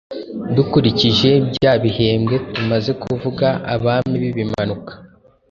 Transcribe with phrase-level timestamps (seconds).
[0.55, 4.93] dukurikije bya bihembwe tumaze kuvuga: Abami b'Ibimanuka,